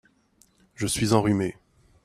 Je 0.73 0.87
suis 0.87 1.13
enrhumé. 1.13 1.55